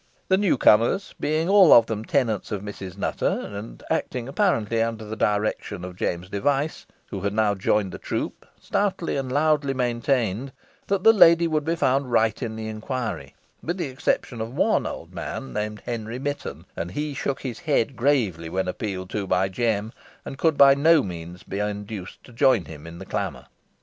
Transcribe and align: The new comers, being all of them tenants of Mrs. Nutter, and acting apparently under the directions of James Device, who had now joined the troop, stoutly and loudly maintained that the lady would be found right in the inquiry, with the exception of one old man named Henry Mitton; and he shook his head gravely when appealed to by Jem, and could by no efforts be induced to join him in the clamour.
The 0.29 0.37
new 0.37 0.57
comers, 0.57 1.13
being 1.19 1.47
all 1.47 1.71
of 1.71 1.85
them 1.85 2.03
tenants 2.03 2.51
of 2.51 2.63
Mrs. 2.63 2.97
Nutter, 2.97 3.41
and 3.53 3.83
acting 3.91 4.27
apparently 4.27 4.81
under 4.81 5.05
the 5.05 5.15
directions 5.15 5.85
of 5.85 5.95
James 5.95 6.27
Device, 6.27 6.87
who 7.11 7.21
had 7.21 7.33
now 7.35 7.53
joined 7.53 7.91
the 7.91 7.99
troop, 7.99 8.43
stoutly 8.59 9.15
and 9.15 9.31
loudly 9.31 9.75
maintained 9.75 10.53
that 10.87 11.03
the 11.03 11.13
lady 11.13 11.45
would 11.45 11.63
be 11.63 11.75
found 11.75 12.11
right 12.11 12.41
in 12.41 12.55
the 12.55 12.67
inquiry, 12.67 13.35
with 13.61 13.77
the 13.77 13.89
exception 13.89 14.41
of 14.41 14.55
one 14.55 14.87
old 14.87 15.13
man 15.13 15.53
named 15.53 15.83
Henry 15.85 16.17
Mitton; 16.17 16.65
and 16.75 16.89
he 16.89 17.13
shook 17.13 17.41
his 17.41 17.59
head 17.59 17.95
gravely 17.95 18.49
when 18.49 18.67
appealed 18.67 19.11
to 19.11 19.27
by 19.27 19.49
Jem, 19.49 19.93
and 20.25 20.39
could 20.39 20.57
by 20.57 20.73
no 20.73 21.03
efforts 21.07 21.43
be 21.43 21.59
induced 21.59 22.23
to 22.23 22.33
join 22.33 22.65
him 22.65 22.87
in 22.87 22.97
the 22.97 23.05
clamour. 23.05 23.45